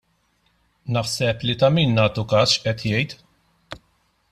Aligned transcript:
Naħseb 0.95 1.45
li 1.49 1.55
ta' 1.63 1.69
min 1.75 1.93
nagħtu 1.99 2.25
każ 2.33 2.57
x'qed 2.57 2.89
jgħid. 2.95 3.17